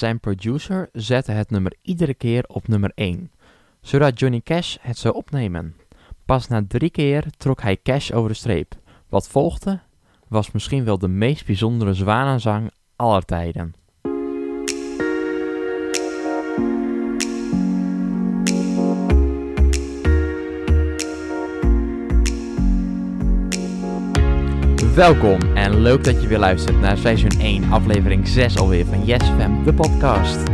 [0.00, 3.30] Zijn producer zette het nummer iedere keer op nummer 1,
[3.80, 5.76] zodat Johnny Cash het zou opnemen.
[6.24, 8.74] Pas na drie keer trok hij Cash over de streep.
[9.08, 9.80] Wat volgde
[10.28, 13.74] was misschien wel de meest bijzondere zwanenzang aller tijden.
[25.00, 29.22] Welkom en leuk dat je weer luistert naar seizoen 1, aflevering 6 alweer van Yes
[29.22, 30.46] Fam, de podcast.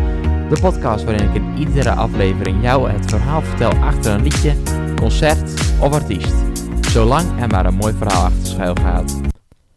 [0.48, 4.54] De podcast waarin ik in iedere aflevering jou het verhaal vertel achter een liedje,
[4.94, 5.42] concert
[5.80, 6.34] of artiest.
[6.80, 9.20] Zolang er maar een mooi verhaal achter schuil gaat.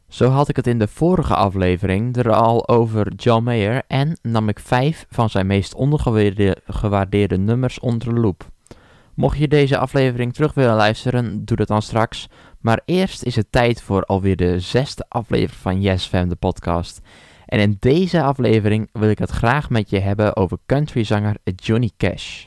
[0.08, 4.49] Zo had ik het in de vorige aflevering er al over John Mayer en nam
[4.49, 8.48] ik 5 van zijn meest ondergewaardeerde nummers onder de loep.
[9.20, 12.27] Mocht je deze aflevering terug willen luisteren, doe dat dan straks.
[12.60, 17.02] Maar eerst is het tijd voor alweer de zesde aflevering van Yes Fam, de podcast.
[17.46, 22.46] En in deze aflevering wil ik het graag met je hebben over countryzanger Johnny Cash.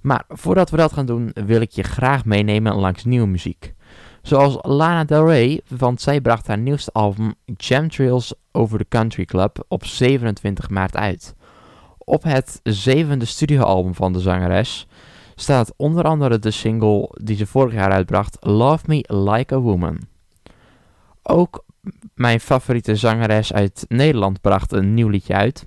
[0.00, 3.74] Maar voordat we dat gaan doen, wil ik je graag meenemen langs nieuwe muziek.
[4.22, 9.24] Zoals Lana Del Rey, want zij bracht haar nieuwste album Jam Trails Over the Country
[9.24, 11.34] Club op 27 maart uit.
[11.98, 14.86] Op het zevende studioalbum van de zangeres
[15.40, 19.98] staat onder andere de single die ze vorig jaar uitbracht, Love Me Like a Woman.
[21.22, 21.64] Ook
[22.14, 25.66] mijn favoriete zangeres uit Nederland bracht een nieuw liedje uit.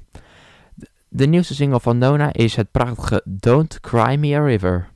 [1.10, 4.92] De nieuwste single van Nona is het prachtige Don't Cry Me a River.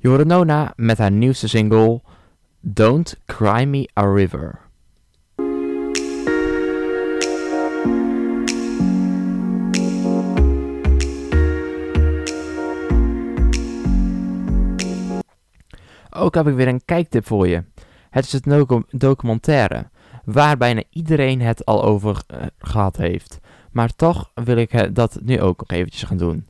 [0.00, 2.00] Je Nona met haar nieuwste single
[2.60, 4.58] Don't Cry Me a River.
[16.10, 17.64] Ook heb ik weer een kijktip voor je.
[18.10, 18.44] Het is het
[18.90, 19.90] documentaire,
[20.24, 23.38] waar bijna iedereen het al over uh, gehad heeft.
[23.72, 26.46] Maar toch wil ik dat nu ook nog eventjes gaan doen.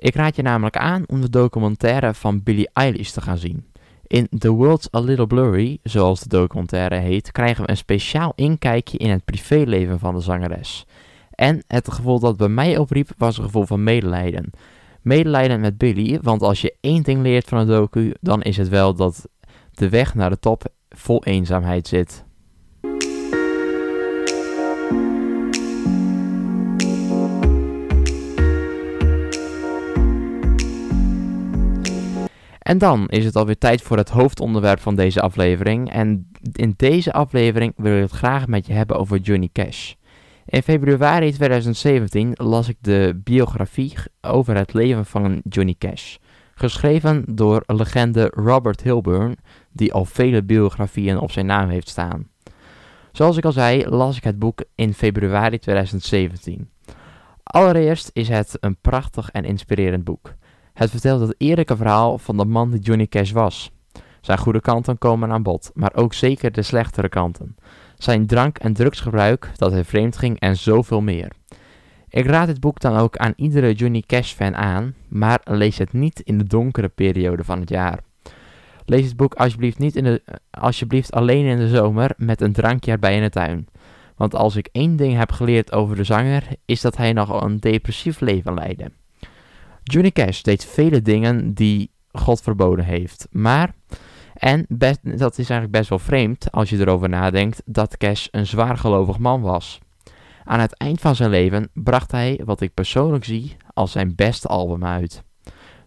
[0.00, 3.66] Ik raad je namelijk aan om de documentaire van Billie Eilish te gaan zien.
[4.06, 8.98] In The World's a Little Blurry, zoals de documentaire heet, krijgen we een speciaal inkijkje
[8.98, 10.86] in het privéleven van de zangeres.
[11.30, 14.50] En het gevoel dat bij mij opriep was een gevoel van medelijden.
[15.02, 18.68] Medelijden met Billie, want als je één ding leert van een docu, dan is het
[18.68, 19.28] wel dat
[19.72, 22.24] de weg naar de top vol eenzaamheid zit.
[32.70, 35.90] En dan is het alweer tijd voor het hoofdonderwerp van deze aflevering.
[35.92, 39.92] En in deze aflevering wil ik het graag met je hebben over Johnny Cash.
[40.46, 46.16] In februari 2017 las ik de biografie over het leven van Johnny Cash.
[46.54, 49.36] Geschreven door legende Robert Hilburn,
[49.72, 52.28] die al vele biografieën op zijn naam heeft staan.
[53.12, 56.70] Zoals ik al zei, las ik het boek in februari 2017.
[57.42, 60.34] Allereerst is het een prachtig en inspirerend boek.
[60.80, 63.70] Het vertelt het eerlijke verhaal van de man die Johnny Cash was.
[64.20, 67.56] Zijn goede kanten komen aan bod, maar ook zeker de slechtere kanten.
[67.98, 71.32] Zijn drank- en drugsgebruik, dat hij vreemd ging en zoveel meer.
[72.08, 75.92] Ik raad dit boek dan ook aan iedere Johnny Cash fan aan, maar lees het
[75.92, 78.00] niet in de donkere periode van het jaar.
[78.84, 82.90] Lees het boek alsjeblieft, niet in de, alsjeblieft alleen in de zomer met een drankje
[82.90, 83.68] erbij in de tuin.
[84.16, 87.56] Want als ik één ding heb geleerd over de zanger, is dat hij nogal een
[87.56, 88.90] depressief leven leidde.
[89.82, 93.28] Johnny Cash deed vele dingen die God verboden heeft.
[93.30, 93.74] Maar,
[94.34, 99.18] en dat is eigenlijk best wel vreemd als je erover nadenkt, dat Cash een zwaargelovig
[99.18, 99.80] man was.
[100.44, 104.48] Aan het eind van zijn leven bracht hij wat ik persoonlijk zie als zijn beste
[104.48, 105.22] album uit.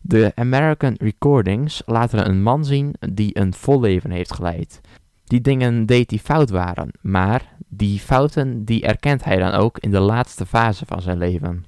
[0.01, 4.81] De American Recordings laten een man zien die een vol leven heeft geleid.
[5.23, 9.91] Die dingen deed die fout waren, maar die fouten die erkent hij dan ook in
[9.91, 11.65] de laatste fase van zijn leven.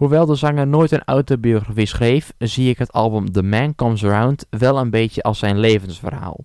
[0.00, 4.46] Hoewel de zanger nooit een autobiografie schreef, zie ik het album The Man Comes Around
[4.50, 6.44] wel een beetje als zijn levensverhaal.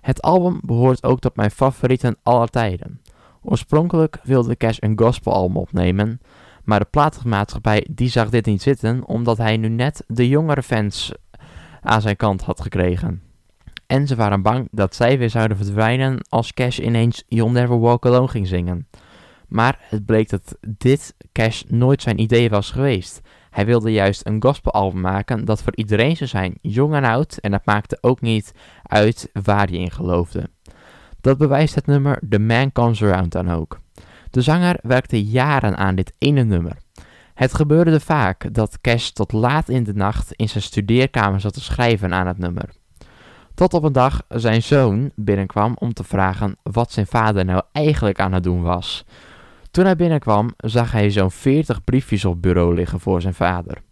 [0.00, 3.00] Het album behoort ook tot mijn favorieten aller tijden.
[3.42, 6.20] Oorspronkelijk wilde Cash een gospelalbum opnemen,
[6.64, 11.12] maar de platenmaatschappij die zag dit niet zitten omdat hij nu net de jongere fans
[11.80, 13.22] aan zijn kant had gekregen.
[13.86, 18.06] En ze waren bang dat zij weer zouden verdwijnen als Cash ineens You'll Never Walk
[18.06, 18.86] Alone ging zingen.
[19.52, 23.20] Maar het bleek dat dit Cash nooit zijn idee was geweest.
[23.50, 27.50] Hij wilde juist een gospelalbum maken dat voor iedereen zou zijn, jong en oud, en
[27.50, 30.50] dat maakte ook niet uit waar je in geloofde.
[31.20, 33.80] Dat bewijst het nummer The Man Comes Around dan ook.
[34.30, 36.76] De zanger werkte jaren aan dit ene nummer.
[37.34, 41.60] Het gebeurde vaak dat Cash tot laat in de nacht in zijn studeerkamer zat te
[41.60, 42.68] schrijven aan het nummer.
[43.54, 48.20] Tot op een dag zijn zoon binnenkwam om te vragen wat zijn vader nou eigenlijk
[48.20, 49.04] aan het doen was.
[49.72, 53.82] Toen hij binnenkwam zag hij zo'n 40 briefjes op bureau liggen voor zijn vader.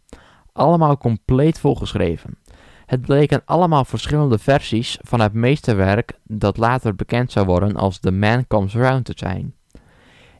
[0.52, 2.38] Allemaal compleet volgeschreven.
[2.86, 8.10] Het bleken allemaal verschillende versies van het meesterwerk dat later bekend zou worden als The
[8.10, 9.54] Man Comes Around te zijn.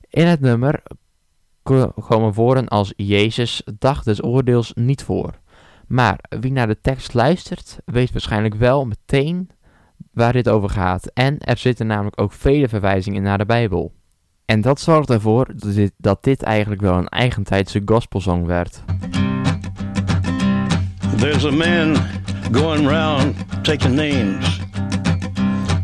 [0.09, 0.83] In het nummer
[2.09, 5.39] komen woorden als Jezus, dag des oordeels niet voor.
[5.87, 9.51] Maar wie naar de tekst luistert, weet waarschijnlijk wel meteen
[10.13, 11.07] waar dit over gaat.
[11.07, 13.99] En er zitten namelijk ook vele verwijzingen naar de Bijbel.
[14.50, 15.47] En dat zorgt ervoor
[15.97, 18.82] dat dit, eigenlijk wel een eigentijdse gospelzong werd.
[21.17, 21.97] There's a man
[22.52, 24.61] going round taking names.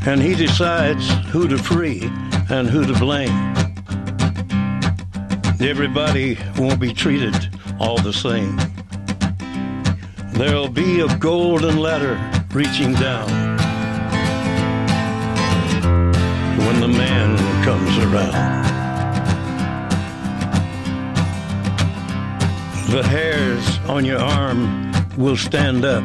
[0.06, 2.10] And he decides who to free
[2.48, 3.52] and who to blame.
[5.58, 7.48] Everybody won't be treated
[7.78, 8.54] all the same.
[10.32, 12.18] There'll be a golden ladder
[12.52, 13.45] reaching down
[16.86, 18.64] the man comes around.
[22.90, 26.04] The hairs on your arm will stand up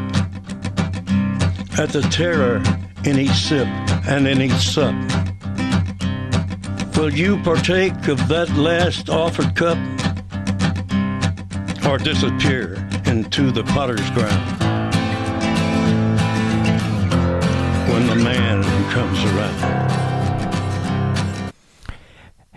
[1.78, 2.64] at the terror
[3.04, 3.68] in each sip
[4.08, 4.96] and in each sup.
[6.98, 9.78] Will you partake of that last offered cup
[11.88, 12.74] or disappear
[13.06, 14.46] into the potter's ground
[17.92, 20.11] when the man comes around?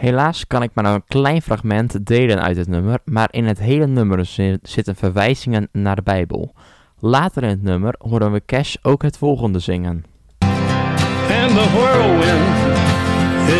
[0.04, 3.86] Helaas kan ik maar een klein fragment delen uit het nummer, maar in het hele
[3.86, 4.24] nummer
[4.62, 6.54] zitten verwijzingen naar de Bijbel.
[6.98, 10.04] Later in het nummer horen we Cash ook het volgende zingen.
[10.38, 12.46] And the whirlwind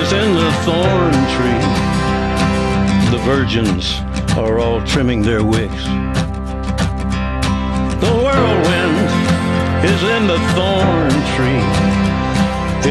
[0.03, 1.61] is in the thorn tree.
[3.11, 4.03] The virgins
[4.37, 5.85] are all trimming their wicks.
[8.01, 8.97] The whirlwind
[9.85, 12.13] is in the thorn tree.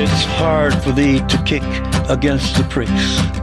[0.02, 1.64] It's hard for thee to kick
[2.10, 3.43] against the pricks.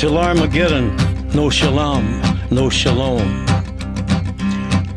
[0.00, 0.96] Till Armageddon,
[1.34, 3.44] no shalom, no shalom.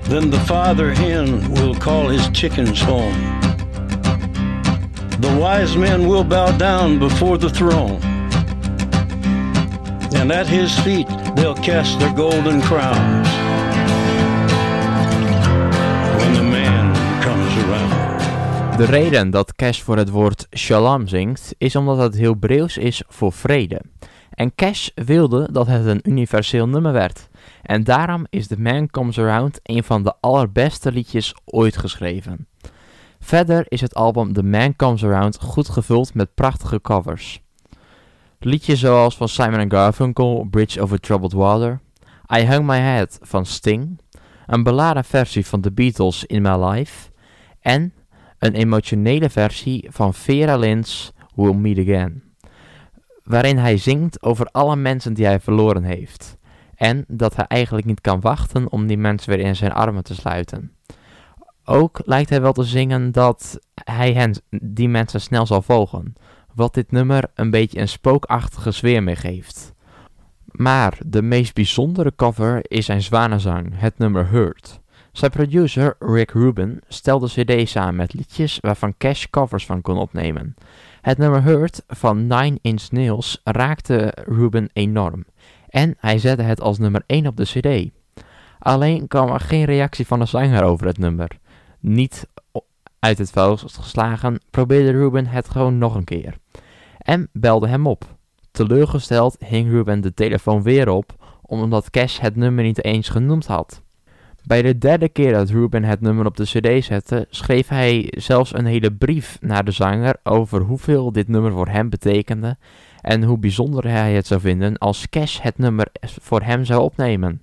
[0.03, 3.41] Then the father hen will call his chickens home.
[5.19, 7.99] The wise men will bow down before the throne.
[10.15, 13.27] And at his feet they'll cast their golden crowns.
[16.17, 18.77] When the man comes around.
[18.77, 23.33] De reden dat Cash voor het woord shalom zingt, is omdat het Hebreeuws is voor
[23.33, 23.81] vrede.
[24.33, 27.29] En Cash wilde dat het een universeel nummer werd.
[27.61, 32.47] En daarom is The Man Comes Around een van de allerbeste liedjes ooit geschreven.
[33.19, 37.41] Verder is het album The Man Comes Around goed gevuld met prachtige covers.
[38.39, 41.79] Liedjes zoals van Simon Garfunkel, Bridge Over Troubled Water,
[42.35, 43.99] I Hung My Head van Sting,
[44.47, 47.09] een beladen versie van The Beatles In My Life
[47.59, 47.93] en
[48.39, 52.23] een emotionele versie van Vera Lynn's We'll Meet Again,
[53.23, 56.37] waarin hij zingt over alle mensen die hij verloren heeft
[56.75, 60.15] en dat hij eigenlijk niet kan wachten om die mensen weer in zijn armen te
[60.15, 60.71] sluiten.
[61.65, 66.15] Ook lijkt hij wel te zingen dat hij hen, die mensen snel zal volgen,
[66.53, 69.73] wat dit nummer een beetje een spookachtige sfeer meegeeft.
[70.45, 74.81] Maar de meest bijzondere cover is zijn zwanenzang, het nummer Hurt.
[75.11, 80.55] Zijn producer Rick Rubin stelde cd samen met liedjes waarvan Cash covers van kon opnemen.
[81.03, 85.25] Het nummer Hurt van Nine Inch Nails raakte Rubin enorm
[85.69, 87.91] en hij zette het als nummer 1 op de cd.
[88.59, 91.27] Alleen kwam er geen reactie van de zanger over het nummer
[91.79, 92.27] niet
[92.99, 96.37] uit het vuil geslagen, probeerde Ruben het gewoon nog een keer.
[96.97, 98.05] En belde hem op.
[98.51, 103.82] Teleurgesteld hing Ruben de telefoon weer op, omdat Cash het nummer niet eens genoemd had.
[104.45, 108.53] Bij de derde keer dat Ruben het nummer op de cd zette, schreef hij zelfs
[108.53, 112.57] een hele brief naar de zanger over hoeveel dit nummer voor hem betekende
[113.01, 117.41] en hoe bijzonder hij het zou vinden als Cash het nummer voor hem zou opnemen.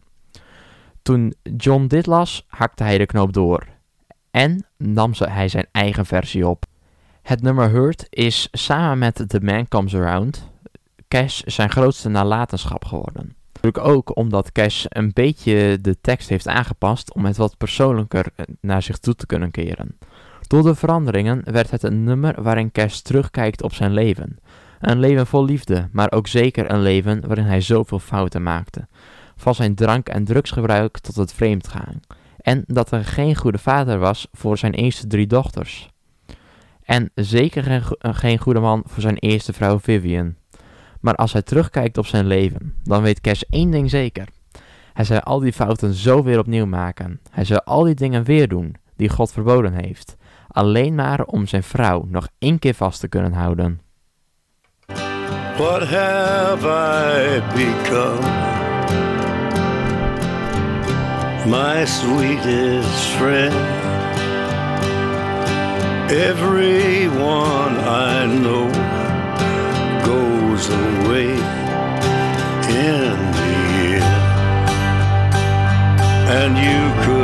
[1.03, 3.67] Toen John dit las, hakte hij de knoop door
[4.31, 6.65] en nam hij zijn eigen versie op.
[7.23, 10.51] Het nummer Hurt is samen met The Man Comes Around
[11.09, 13.35] Cash zijn grootste nalatenschap geworden.
[13.63, 18.45] Natuurlijk ook omdat Cash een beetje de tekst heeft aangepast om het wat persoonlijker eh,
[18.61, 19.99] naar zich toe te kunnen keren.
[20.47, 24.39] Door de veranderingen werd het een nummer waarin Cash terugkijkt op zijn leven.
[24.81, 28.87] Een leven vol liefde, maar ook zeker een leven waarin hij zoveel fouten maakte.
[29.37, 32.01] Van zijn drank- en drugsgebruik tot het vreemdgaan.
[32.41, 35.91] En dat er geen goede vader was voor zijn eerste drie dochters.
[36.83, 37.83] En zeker geen,
[38.15, 40.35] geen goede man voor zijn eerste vrouw Vivian.
[41.01, 44.29] Maar als hij terugkijkt op zijn leven, dan weet Cash één ding zeker.
[44.93, 47.21] Hij zou al die fouten zo weer opnieuw maken.
[47.31, 50.17] Hij zou al die dingen weer doen die God verboden heeft.
[50.49, 53.81] Alleen maar om zijn vrouw nog één keer vast te kunnen houden.
[55.57, 58.49] What have I become?
[61.47, 63.55] My sweetest friend.
[66.11, 67.77] Everyone
[76.51, 77.20] And you could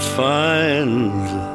[0.00, 1.50] find.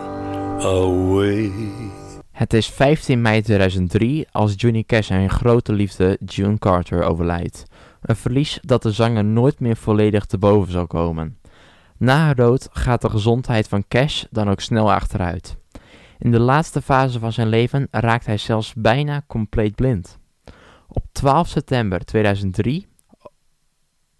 [2.31, 7.63] Het is 15 mei 2003 als Johnny Cash zijn grote liefde June Carter overlijdt.
[8.01, 11.37] Een verlies dat de zanger nooit meer volledig te boven zal komen.
[11.97, 15.57] Na haar dood gaat de gezondheid van Cash dan ook snel achteruit.
[16.19, 20.17] In de laatste fase van zijn leven raakt hij zelfs bijna compleet blind.
[20.87, 22.87] Op 12 september 2003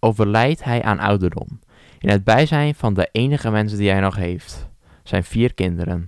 [0.00, 1.60] overlijdt hij aan ouderdom,
[1.98, 4.68] in het bijzijn van de enige mensen die hij nog heeft,
[5.02, 6.06] zijn vier kinderen.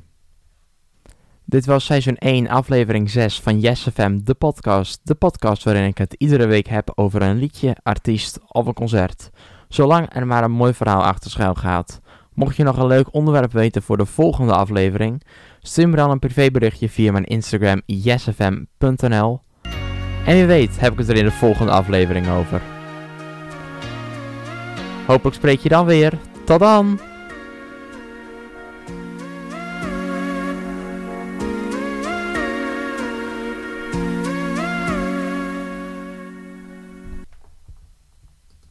[1.44, 5.00] Dit was seizoen 1, aflevering 6 van Yes FM, de podcast.
[5.02, 9.30] De podcast waarin ik het iedere week heb over een liedje, artiest of een concert.
[9.68, 12.00] Zolang er maar een mooi verhaal achter schuil gaat.
[12.34, 15.22] Mocht je nog een leuk onderwerp weten voor de volgende aflevering,
[15.60, 19.40] stuur me dan een privéberichtje via mijn Instagram yesfm.nl.
[20.26, 22.79] En wie weet heb ik het er in de volgende aflevering over.
[25.10, 26.12] Hopelijk spreek je dan weer.
[26.44, 27.09] Tot dan!